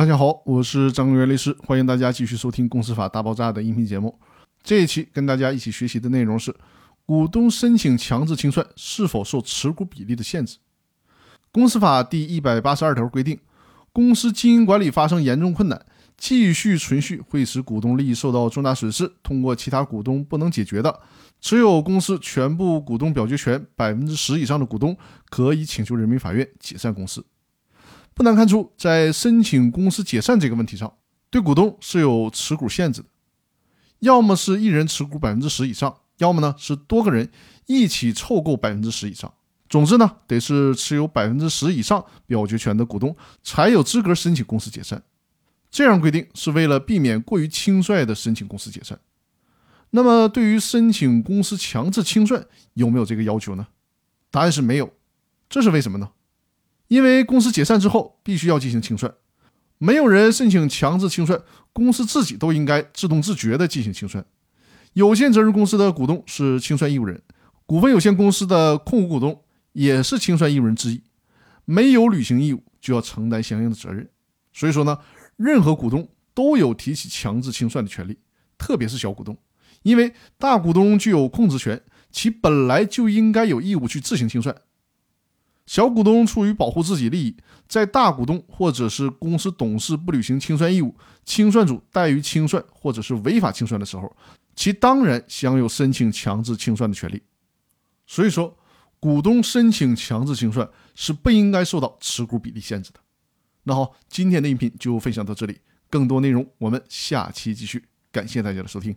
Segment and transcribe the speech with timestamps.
[0.00, 4.18] 大家好，我是张根源律师，欢迎大家继续收听《公司法大爆炸》的音频节目。
[4.62, 6.56] 这一期跟大家一起学习的内容是：
[7.04, 10.56] 股东申请强制清算是否受持股比例的限制？
[11.52, 13.38] 公司法第一百八十二条规定，
[13.92, 15.84] 公司经营管理发生严重困难，
[16.16, 20.98] 继续存续会使股东利益受到重大损失，通过其他股东不能解决的，
[21.42, 24.96] 持有公司全部股东表决权百分之十以上的股东，
[25.28, 27.22] 可以请求人民法院解散公司。
[28.20, 30.92] 不难看出，在申请公司解散这个问题上，
[31.30, 33.08] 对股东是有持股限制的，
[34.00, 37.30] 要么是一人持股百分之十以上，要么呢是多个人
[37.64, 39.32] 一起凑够百分之十以上。
[39.70, 45.02] 总之呢，得是持有百分之十以上表决权的股东才有资格申请公司解散。
[45.70, 49.00] 这样规定是为了避免过于轻率的申请公司解散。
[49.92, 52.44] 那么，对于申请公司强制清算，
[52.74, 53.68] 有没有这个要求呢？
[54.30, 54.92] 答案是没有。
[55.48, 56.10] 这是为什么呢？
[56.90, 59.14] 因为公司解散之后必须要进行清算，
[59.78, 61.40] 没有人申请强制清算，
[61.72, 64.26] 公司自己都应该自动自觉地进行清算。
[64.94, 67.22] 有限责任公司的股东是清算义务人，
[67.64, 69.40] 股份有限公司的控股股东
[69.72, 71.00] 也是清算义务人之一，
[71.64, 74.10] 没有履行义务就要承担相应的责任。
[74.52, 74.98] 所以说呢，
[75.36, 78.18] 任何股东都有提起强制清算的权利，
[78.58, 79.38] 特别是小股东，
[79.84, 84.52] 因为大股东具有控制权，其本来就应该有义务去自行清算。
[85.70, 87.36] 小股东出于保护自己利益，
[87.68, 90.92] 在大股东或者是公司董事不履行清算义务、
[91.24, 94.12] 清算组怠于清算或者是违法清算的时候，
[94.56, 97.22] 其当然享有申请强制清算的权利。
[98.04, 98.58] 所以说，
[98.98, 102.98] 股东申请强制清算是不应该受到持股比例限制的。
[103.62, 107.84] 那好，今天的音频就分享到这里，更多内容我们下期继续。
[108.10, 108.96] 感谢大家的收听。